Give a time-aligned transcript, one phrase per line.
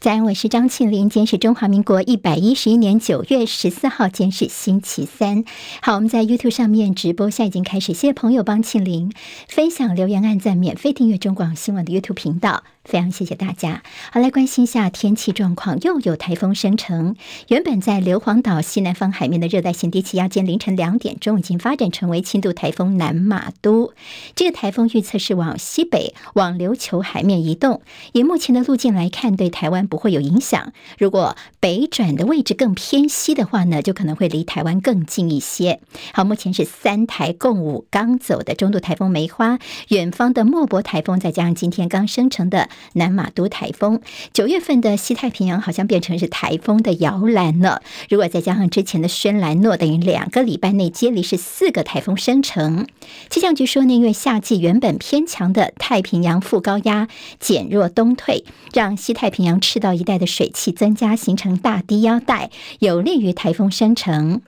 [0.00, 1.10] 早安，我是张庆玲。
[1.10, 5.42] 今天是中华民国一百一十一年九月十四号，今天是星期三。
[5.82, 7.86] 好，我们在 YouTube 上面直播，现在已经开始。
[7.94, 9.12] 谢谢朋友帮庆玲
[9.48, 12.62] 分享、留言、按赞、免费订阅中广新闻的 YouTube 频道。
[12.84, 13.82] 非常谢谢大家。
[14.12, 17.16] 好，来关心一下天气状况，又有台风生成。
[17.48, 23.92] 原本在硫磺岛西南方海面的热带性低气压，今凌晨两点钟已经发展成为轻度台风南马都。
[24.34, 30.72] 这个台风预测是往西北往琉球海面移动，以目前的路径来看，对台湾不会有影响。
[30.98, 35.80] 如果北转的位置更偏西的话呢，就可能会离台湾更近一些。
[36.12, 42.68] 好，目前是三台共舞刚走的中度台风梅花，远方的莫伯台风，再加上今天刚生成的。
[42.94, 44.00] 南马都台风，
[44.32, 47.82] 九月份的西太平洋好像变成是台风的摇篮了。
[48.08, 52.86] 如果再加上之前的轩岚诺，等于两个礼拜内接连是四个台风生成。
[53.30, 64.42] 气象局说呢，因为夏季原本偏强的太平洋副高压减弱东退，让西太平洋赤道一带的水汽增加，形成大低腰带，有利于台风生成。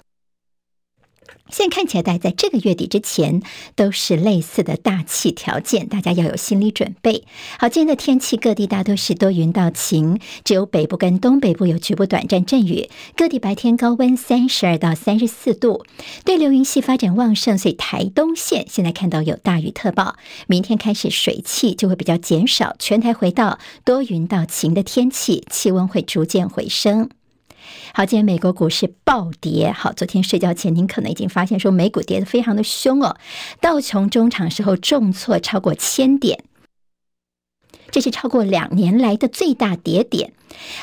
[1.52, 3.42] 现在看起来，大概在这个月底之前
[3.74, 7.24] 都是类似的大气条件，大家要有心理准备。
[7.58, 12.88] 好，今天的天气各地大都是多云到晴，只有北部跟东北部有局部短暂阵雨。
[13.16, 15.84] 各地白天高温三十二到三十四度，
[16.24, 20.16] 对流云系发展旺盛，所以台东县现在看到有大雨特报。
[20.46, 27.10] 明天开始水汽就会比较减少，全台回到多云到晴的天气，气温会逐渐回升。
[27.92, 29.72] 好，今天美国股市暴跌。
[29.72, 33.16] 好，昨天睡觉前您可能已经发现说美股跌得非常的凶哦，
[33.60, 36.44] 道琼中场时候重挫超过千点，
[37.90, 40.32] 这是超过两年来的最大跌点。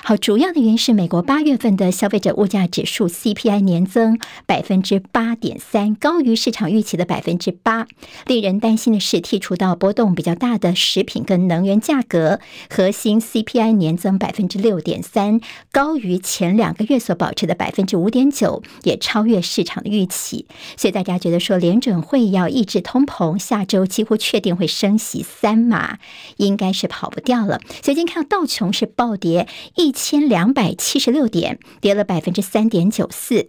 [0.04, 7.88] 好，主要的原因是美国八月份的消费者物价指数 CPI 年增百分之八点三，高于市场预期的百分之八。
[8.26, 20.46] 令人担心的是，剔除到波动比较大的食品跟能源价格，核心 CPI 年增百分之六点三，高于前两个月所保持的百分之五点九，也超越市场的预期。
[20.78, 26.00] 所以大家觉得说，联准会要抑制通膨，下周几乎确定会升息三码，
[26.38, 27.60] 应该是跑不掉了。
[27.84, 29.48] 所以今天看到道琼是暴跌。
[29.76, 33.48] 一千两百七十六点，跌了百分之三点九四。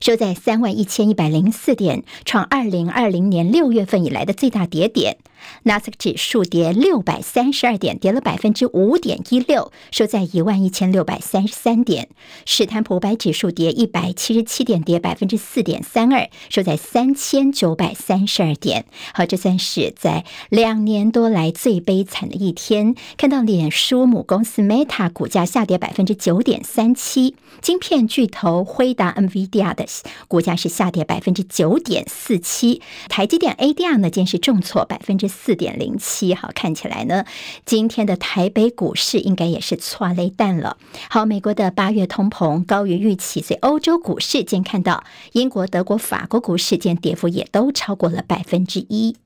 [0.00, 5.18] 收在三万一千一百零四点，创二零二零年六月份以来的最大跌点。
[5.64, 12.08] 纳斯克指数跌六百三十二点，跌了百分之五点一六，收在一万一千六百三十三点。
[12.44, 18.86] 史坦普五百指数跌一百七十七点，跌百分之四点三二，收在三千九百三十二点。
[19.14, 22.94] 好，这算是在两年多来最悲惨的一天。
[23.16, 29.82] 看到脸书母公司 Meta 股价下跌百分之九点三七，晶片巨头辉达 NVIDIA 的。
[30.28, 36.34] 股价是下跌百分之九点四七，台积电 ADR 呢，竟是重挫百分之四点零七。
[36.34, 37.24] 好，看起来呢，
[37.64, 40.76] 今天的台北股市应该也是剉咧等了。
[41.08, 49.16] 好，美国的八月通膨高于预期，所以欧洲股市今天看到英国、德国、法国股市间跌幅也都超过了百分之一。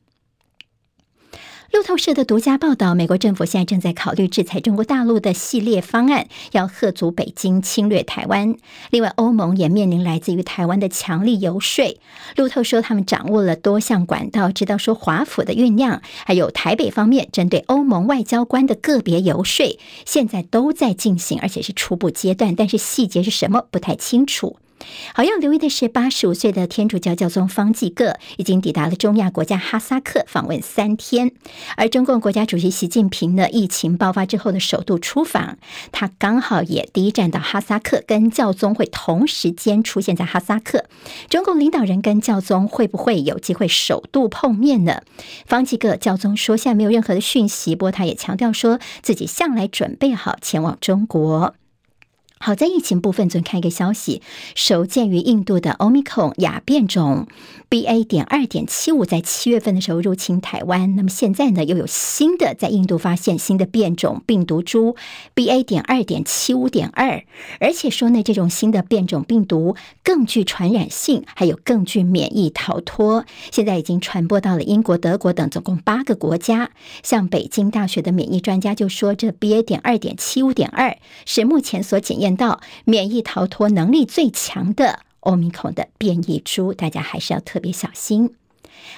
[1.73, 8.55] 路透社的独家报道，美国政府现在正在考虑制裁中国大陆的系列方案，要吓阻北京侵略台湾。
[8.91, 11.99] 另外，欧盟也面临来自于台湾的强力游说。
[12.37, 24.57] 路透说，他们掌握了多项管道，知道说华府的酝酿，还有台北方面针对欧盟外交官的个别游说，现在都在进行，而且是初步阶段，但是细节是什么不太清楚。
[25.15, 31.33] 好，要留意的是，八十五岁的天主教教宗方济各已经抵达了中亚国家哈萨克访问三天，
[31.77, 35.59] 而中共国家主席习近平呢，疫情爆发之后的首度出访，
[35.93, 40.85] 他刚好也第一站到哈萨克，跟教宗会同时间出现在哈萨克。
[41.31, 45.01] 中共领导人跟教宗会不会有机会首度碰面呢？
[45.47, 51.55] 方济各教宗说，现在没有任何的讯息，不过他也强调说自己向来准备好前往中国。
[52.39, 54.21] 好，在疫情部分，昨天看一个消息，
[54.55, 57.27] 首见于印度的 Omicron 亚变种
[57.71, 58.05] BA.
[58.05, 60.95] 点二点七五，在七月份的时候入侵台湾。
[60.97, 64.97] 那么现在呢，又有新的在印度发现新的变种病毒株
[65.35, 65.65] BA.
[65.65, 67.25] 点二点七五点二，
[67.59, 69.75] 而且说呢，这种新的变种病毒
[70.05, 73.25] 更具传染性，还有更具免疫逃脱。
[73.51, 76.71] 现在已经传播到了英国、德国等总共八个国家。
[77.03, 79.63] 像北京大学的免疫专家就说，这 BA.
[79.63, 82.26] 点二点七五点二是目前所检验。
[82.27, 88.35] 见到免疫逃脱能力最强的欧米孔的变异株，大家还是要特别小心。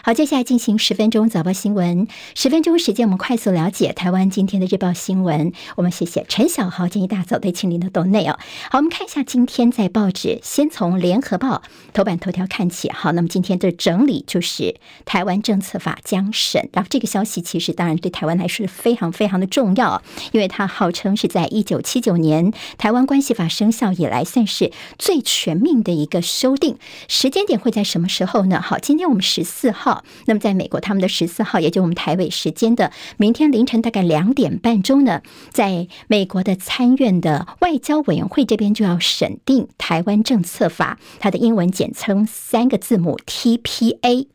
[0.02, 2.06] 好，接下来进行十分钟早报新闻。
[2.34, 5.52] 十分钟时间，我们快速了解台湾今天的日报新闻。
[5.76, 8.38] 我们谢谢陈小豪今天一大早对庆林的抖内哦。
[8.70, 12.90] 好，我们看一下今天在报纸，先从联合报头版头条看起。
[12.90, 20.02] 好，那么今天的整理就是台湾政策法将审，然后这个消息其实当然对台湾来说是非常非常的重要，
[20.32, 26.78] 因为它号称是在一九七九年台湾关系法生效以来算是最全面的一个修订。
[27.08, 28.60] 时间点会在什么时候呢？
[28.60, 30.02] 好，今天我们十四四号。
[30.24, 35.20] 那么，在美国，他们的十四号，也就我们台北时间的明天凌晨大概两点半钟呢，
[35.50, 44.26] 在美国的参院的外交委员会这边就要审定台湾政策法，它的英文简称三个字母 TPA。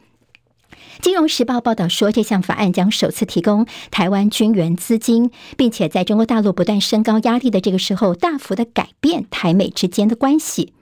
[1.01, 10.73] 金融时报报道说，这项法案将首次提供台湾军援资金，并且在中国大陆不断升高压力的这个时候，大幅的改变台美之间的关系。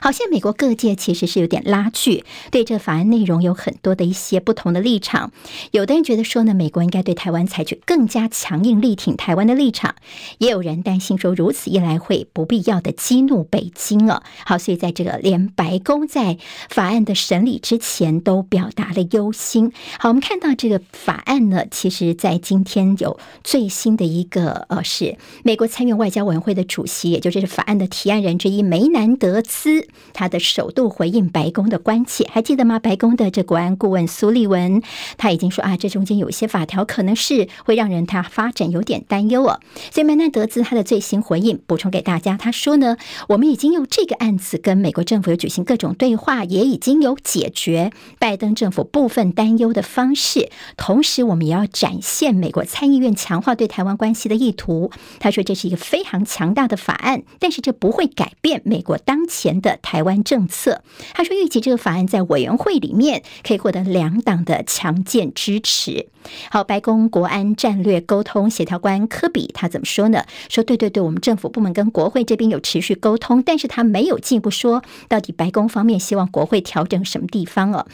[0.00, 5.32] 好像美国各界其实是有点拉锯，对这法案内容有很多的一些不同的立场。
[5.70, 9.94] 有的人觉得说呢，美国应该对台湾采取更加强硬力挺台湾的立场；
[10.38, 14.22] 也有人担心说，如此一来会不必要的激怒北京了。
[14.44, 16.38] 好，所以在这个连白宫在
[16.68, 19.72] 法案的审理之前都表达了忧心。
[19.98, 29.73] 好，我们看到这个法案呢，其实在今天有最新的一个呃，是美国参院外交委员会的主席，也就是法案的提案人之一梅南德斯
[30.12, 32.78] 他的首度回应白宫的关切，还记得吗？
[32.78, 34.82] 白宫的这国安顾问苏利文，
[35.16, 39.60] 他已经说啊，这中间有些法条可能是会让人他发展有点担忧哦。
[39.90, 42.96] 所以梅纳德兹他的最新回应补充给大家，他说呢，
[43.28, 50.50] 我们已经用这个案子跟美国政府有举行各种对话，也已经有解决拜登政府部分担忧的方式。
[50.76, 54.90] 同时，我们也要展现美国参议院强化对台湾关系的意图。
[55.18, 60.82] 他说这是一个非常强大的法案，但是这不会改变美国当前的台湾政策，
[61.14, 66.08] 他说预计这个法案在委员会里面可以获得两党的强健支持。
[66.50, 70.24] 好，白宫国安战略沟通协调官科比他怎么说呢？
[70.48, 77.86] 说对对对，我们政府部门跟国会这边有持续沟通，但是他没有进一步说到底白宫方面希望国会调整什么地方哦。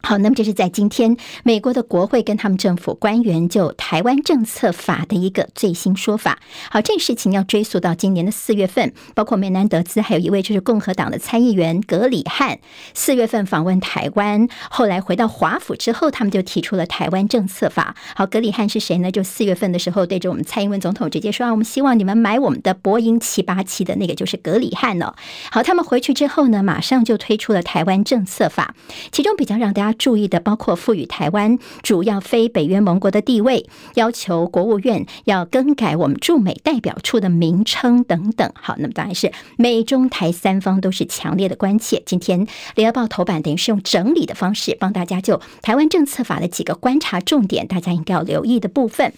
[0.00, 6.38] 好，那么这是在今天美国的国会跟他们政府官员就台湾政策法的一个最新说法。
[6.70, 12.60] 好，这事情要追溯到今年的四月份，包括梅南德兹还有一位就是共和党的参议员格里汉，
[12.94, 17.96] 四月份访问台湾，后来回到华府之后，他们就提出了台湾政策法。
[18.14, 19.10] 好，格里汉是谁呢？
[19.10, 25.12] 就四月份的时候对着我们蔡英文总统直接说啊，我们希望你们买我们的波音七八七的那个就是格里汉哦。
[25.50, 28.76] 好，他们回去之后呢，马上就推出了台湾政策法，
[29.10, 29.87] 其中比较让大家。
[29.92, 38.50] 注意的包括赋予台湾主要非北约盟国的地位，要求国务院要更改我们驻美代表处的名称等等。
[38.54, 42.02] 好，那么当然是美中台三方都是强烈的关切。
[42.06, 49.12] 今天联合报头版等于是用整理的方式帮大家就台湾政策法的几个观察重点，大家应该要留意的部分。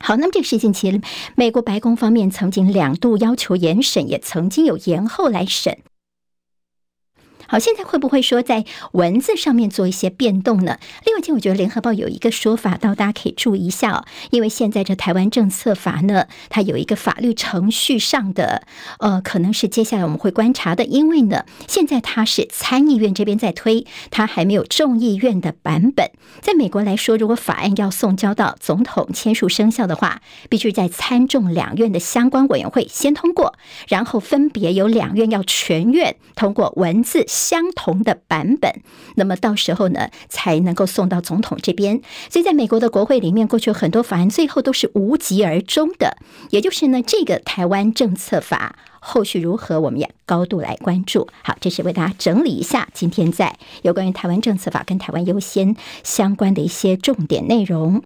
[0.00, 1.00] 好，那么这个事情其实
[1.34, 5.78] 美国白宫方面曾经两度要求延审，也曾经有延后来审。
[7.46, 10.78] 好，现在会不会说在文字上面做一些变动呢？
[11.04, 14.04] 另外，一件我觉得联合报有一个说法，到大家可以注意一下哦。
[14.30, 18.66] 因为现在这台湾政策法呢，它有一个法律程序上的，
[18.98, 20.84] 呃，可能是接下来我们会观察的。
[20.84, 26.10] 因为呢，现在它是参议院这边在推，它还没有众议院的版本。
[26.40, 33.54] 在美国来说，如果法案要送交到总统签署生效的话，必须在参众两院的相关委员会先通过，
[33.88, 37.24] 然后分别有两院要全院通过文字。
[37.34, 38.80] 相同的版本，
[39.16, 42.00] 那么到时候呢，才能够送到总统这边。
[42.30, 46.16] 所以，在美国的国会里面，过去很多法案最后都是无疾而终的。
[46.50, 51.26] 也就是呢，这个台湾政策法后续如何，我们也高度来关注。
[51.42, 58.02] 好，这是为大家整理一下今天在有关于台湾政策法跟台湾优先相关的一些重点内容。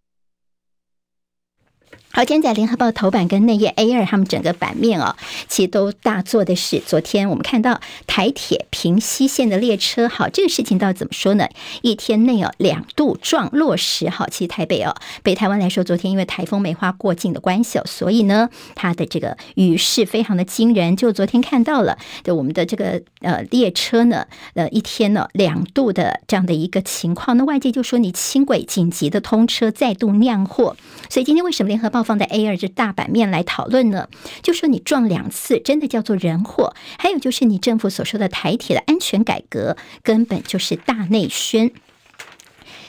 [2.18, 5.14] 好，今天在联合报头版跟内页 A 二，他们整个版面哦，
[5.46, 11.46] 其实都大做的是昨天我们看到台铁平溪线的列车，好，这个事情到底怎么说呢？
[11.80, 20.96] 一天内哦两度撞落石，好，其实台北哦，北台湾来说，昨天因为台风梅花过境的关系哦，所以呢，它的这个雨势非常的惊人。
[20.96, 30.76] 就昨天看到了，就我们的这个呃列车呢，呃一天呢两度的这样的一个情况，那外界就说你轻轨紧急的通车再度酿祸，
[31.08, 32.04] 所以今天为什么联合报？
[32.08, 34.08] 放在 A 二这大版面来讨论呢，
[34.40, 36.74] 就说你撞两次，真的叫做人祸。
[36.98, 41.70] 还有就是你政府所说的台铁的安全改革，根本就是大内宣。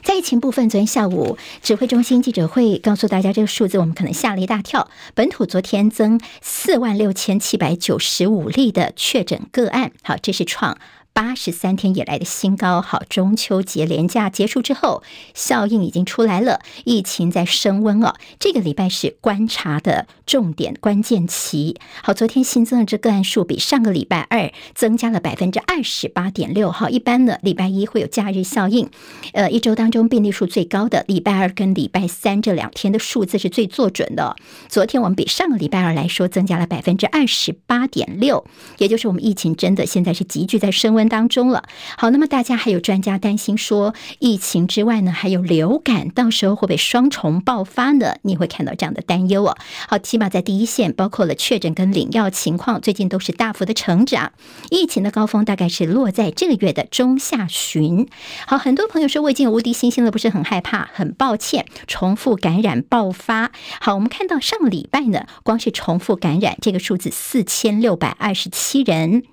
[0.01, 4.89] 在疫情部分，昨天下午指挥中心记者会告诉大家，这个数字我们可能吓了一大跳。
[5.13, 10.77] 本土昨天增四万六千七百九十五例的确诊个案，好，这是创。
[11.19, 12.81] 八十三天以来的新高。
[12.81, 18.15] 好，中秋节连假结束之后，效应已经出来了，疫情在升温哦。
[18.39, 21.75] 这个礼拜是观察的重点关键期。
[22.01, 26.71] 好，昨天新增的这个案数比上个礼拜二增加了百分之二十八点六。
[26.71, 28.89] 好，一般呢，礼拜一会有假日效应，
[29.33, 34.37] 呃，一周当中病例数最高的礼拜二跟礼拜三这两天的数字是最做准的。
[34.69, 38.45] 昨天我们比上个礼拜二来说增加了百分之二十八点六，
[38.77, 41.63] 也就是我们疫情真的现在是急剧在升温当中了。
[41.97, 48.15] 好，那么大家还有专家担心说，疫情之外呢，还有流感，到时候会不会双重爆发呢？
[48.21, 49.57] 你会看到这样的担忧哦。
[49.87, 54.31] 好，起码在第一线，包括了确诊跟领药情况，最近都是大幅的成长。
[54.69, 58.07] 疫情的高峰大概是落在这个月的中下旬。
[58.45, 60.89] 好，很多朋友说我已经无敌星星了，不是很害怕？
[60.93, 63.51] 很抱歉，重复感染爆发。
[63.81, 69.23] 好，我们看到上礼拜呢，光是重复感染这个数字四千六百二十七人。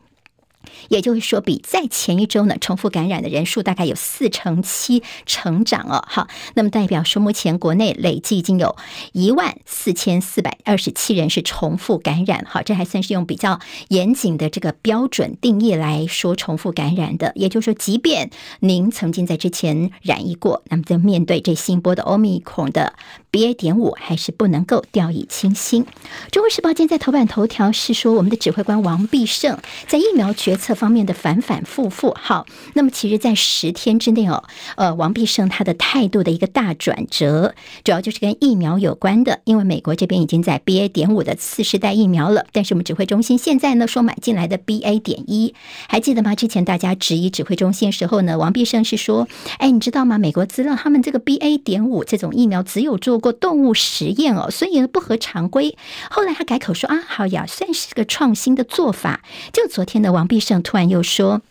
[0.88, 6.04] 也就是说，比在前一周呢，重复感染的人数大概有四成七成长哦。
[6.08, 8.76] 好，那么代表说，目前国内累计已经有
[9.12, 12.44] 一万四千四百二十七人是重复感染。
[12.49, 17.32] 好，这还算是用比较严谨的这个标准定义来说重复感染的。
[17.35, 18.30] 也就是说，即便
[18.61, 22.94] 您曾经在之前染疫过，那么在面对这新波的欧米孔的
[23.37, 23.52] BA.
[23.52, 25.85] 点五，还是不能够掉以轻心。
[26.31, 34.43] 中国时报今天在头版头条是说，我们的指挥官王必胜在疫苗决策方面的反反复复，好，那么其实，在十天之内哦，
[34.76, 40.88] 呃，王必胜他的态度的一个大转折，主要就是跟疫苗有关的，因为美国这边已经在 BA.
[40.88, 44.99] 点五的次世代疫苗了，但是我们指挥中心现在呢说买进来的 BA.
[45.00, 45.55] 点一，
[45.88, 46.35] 还记得吗？
[46.35, 49.28] 之前大家质疑指挥中心的时候呢，王必胜是说，
[49.59, 50.16] 哎，你知道吗？
[50.16, 51.59] 美国资料他们这个 BA.
[51.62, 55.76] 点五这种疫苗只有做做动物实验哦，所以不合常规。
[56.09, 59.25] 后来他改口说啊，好呀，算是个创新的做法。
[59.52, 60.62] 就昨天的王必胜。
[60.62, 61.42] 突然又说，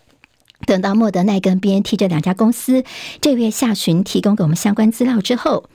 [0.65, 2.85] 等到莫德奈跟 BNT 这两家公司
[3.19, 5.65] 这月下旬提供给我们相关资料之后。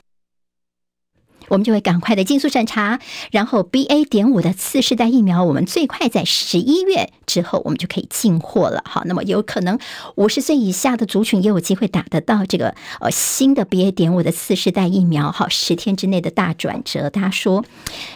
[1.51, 3.01] 我们就会赶快的尽速审查，
[3.33, 4.09] 然后 BA.
[4.09, 8.83] 点五的次世代疫苗，我们最快在十一月之后，我们就可以进货了。
[8.87, 9.79] 好，那么有可能
[10.15, 13.91] 五十岁以下的族群也有机会打得到这个呃新的 BA.
[13.91, 15.33] 点五的次世代疫苗。
[15.33, 17.65] 好，十天之内的大转折，大家说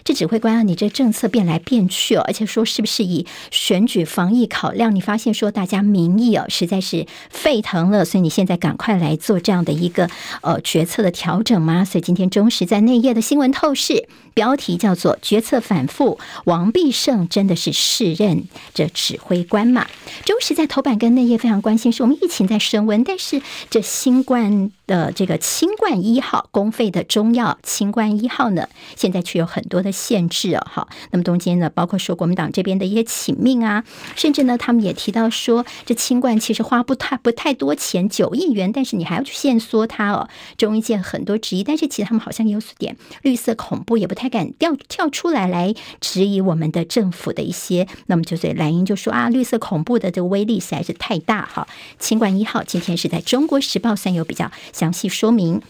[0.05, 4.95] 这指挥官啊，你这政策变来变去哦，而且说是不是以选举防疫考量？
[4.95, 10.09] 你发现说大家民意哦实在是沸腾了，所以你现在赶快来做这样的一个
[10.43, 11.85] 呃决策的调整吗？
[11.85, 13.24] 所以今天中时在内页的。
[13.25, 19.87] 新闻透视标题叫做“决策反复”，王必胜真的是适任这指挥官嘛？
[20.27, 23.41] 中时在头版跟内页非常关心，是我们疫情在升温，但是
[23.71, 24.71] 这新冠。
[24.87, 51.67] 的这个清冠一号公费的中药清冠一号呢，现在却有很多的限制哦，好，那么中间呢，包括说国民党这边的一些请命啊，甚至呢，他们也提到说，这清冠其实花不太不太多钱，九亿元，但是你还要去限缩它哦，中医界很多质疑，但是其实他们好像有点绿色恐怖，也不太敢跳跳出来来质疑我们的政府的一些，那么就是蓝茵就说啊，绿色恐怖的这个威力实在是太大哈，
[51.99, 54.51] 清冠一号今天是在中国时报算有比较。
[54.75, 55.63] 详细说明，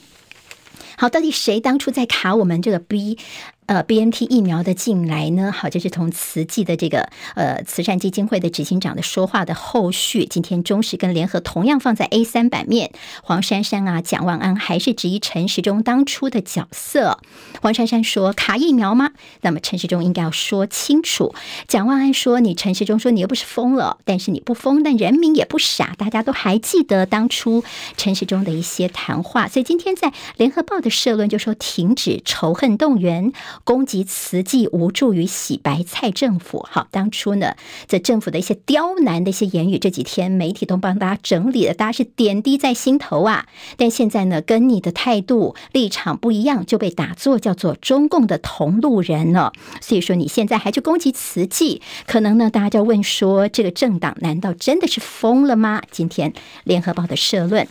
[0.97, 3.19] 好，到底谁当初在卡我们这个 B？
[3.67, 10.27] 呃，B N T 疫苗的进来呢，好，这是从慈济的这个呃慈善基金会的执行长的说话的后续。
[10.27, 12.93] 今天中时跟联合同样放在 A 三版面，
[13.23, 17.21] 黄珊珊啊、蒋万安还是质疑陈时中当初的角色。
[17.63, 19.13] 黄珊珊说卡疫苗吗？
[19.41, 21.35] 那么陈时中应该要说清楚。
[21.67, 27.65] 蒋万安说你陈时中说你又不是疯了，但是你不疯，但人民也不傻，大家都还记得当初
[27.97, 29.49] 陈时中的一些谈话。
[29.49, 33.33] 所以今天在联合报的社论就说停止仇恨动员。
[33.63, 37.55] 攻击慈济无助于洗白蔡政府，好，当初呢，
[37.87, 43.47] 这政府的一些刁难的一些言语，这几天媒体都帮大家整理了，大家是点滴在心头啊。
[43.77, 49.53] 但现在呢，跟你的态度立场不一样，就被打作叫做中共的同路人了。
[49.81, 55.83] 所以说你现在还去攻击慈济，可能呢，大家就问说，这个政党难道真的是疯了吗？
[55.91, 56.33] 今天
[56.65, 57.69] 联合报的社论。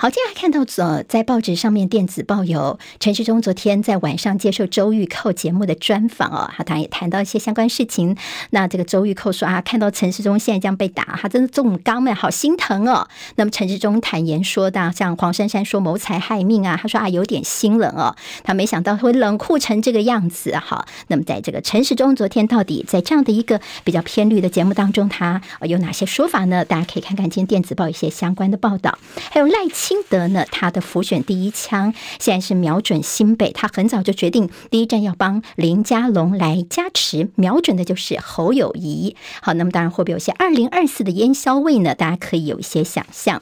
[0.00, 8.16] 好，接下来看到呃，在报纸上面电子报有陈世忠昨天在晚上接受周玉蔻节目的专访哦，他当然也谈到一些相关事情。
[8.50, 13.08] 那这个周玉蔻说啊，看到陈世忠现在这样被打，他真的重刚们好心疼哦。
[13.34, 18.14] 那么陈世忠坦言说的，像黄珊珊说谋财害命啊，他说啊有点心冷哦，
[18.44, 20.86] 他没想到会冷酷成这个样子哈。
[21.08, 26.64] 那么在这个陈世忠昨天到底在这样的一个比较偏绿的节目当中，他有哪些说法呢？
[26.64, 28.96] 大家可以看看今天电子报一些相关的报道，
[29.32, 39.16] 还有赖清清德呢，他的浮选第一枪现在是瞄准新北，他很早就决定第一站要帮林佳龙来加持，瞄准的就是侯友谊。
[39.40, 41.94] 好，那么当然会不会有些二零二四的烟消味呢？
[41.94, 43.40] 大家可以有一些想象。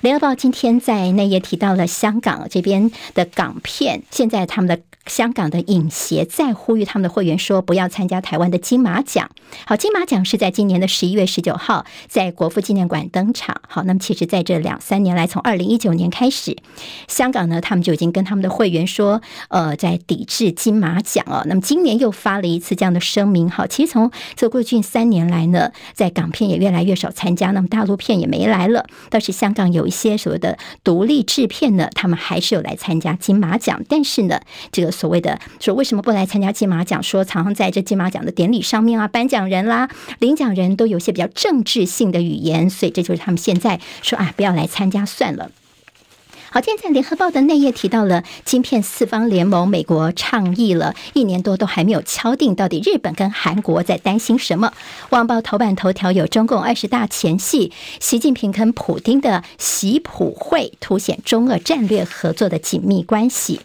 [0.00, 4.82] 联合报今天在内页提到了香港这边的港片，现在他们的。
[5.06, 9.30] 香港的影协在呼吁他们的会员说，不要参加台湾的金马奖。
[9.66, 13.60] 好，金马奖是在今年的十一月十九号在国父纪念馆登场。
[13.68, 16.56] 好，那么其实在这两三年来，从二零一九年开始，
[17.06, 21.42] 香港呢，他们就已经跟他们的会员说，呃，在抵制金马奖哦。
[21.46, 23.50] 那么今年又发了一次这样的声明。
[23.50, 28.86] 好，其实从这过去三年来呢，在港片也越来越少参加，那么大陆片也没来了。
[29.10, 34.40] 倒是香港有一些所谓的独立制片呢，他们还是有来参加金马奖，但是呢，
[34.72, 34.93] 这个。
[34.94, 37.02] 所谓的说为什么不来参加金马奖？
[37.02, 45.50] 说常常在这金马奖的典礼上面啊，颁奖人啦、领奖人都有些比较政治性的语言，所以这就是他们现在说啊，不要来参加算了。
[46.50, 54.72] 好，今天在联合报的内页提到了晶片四方联盟，美国倡议了一年多都还没有敲定，到底日本跟韩国在担心什么？
[55.10, 63.58] 网报头版头条有中共二十大前夕，习近平跟普丁的习普会，凸显中俄战略合作的紧密关系。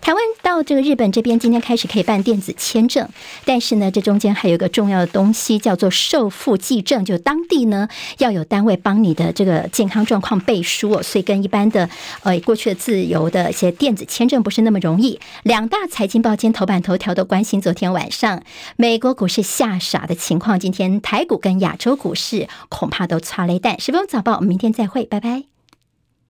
[0.00, 3.08] 台湾到这个日本这边，今天开始可以办电子签证，
[3.44, 7.86] 但是呢，这中间还有一个重要的东西叫做受付记证，就当地呢
[8.18, 11.88] 要有单位帮你的这个健康状况背书哦，所以跟一般的
[12.22, 15.20] 呃过去的自由的一些电子签证不是那么容易。
[15.42, 18.42] 两大财经报今头版头条都关心昨天晚上
[18.76, 23.78] 美国股市吓傻的情况，今天台股跟亚洲股市恐怕都剉咧等。
[23.78, 25.59] 十分钟早报，我们明天再会，拜拜。